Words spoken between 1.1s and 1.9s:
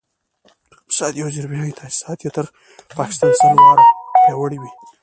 او زیربنایي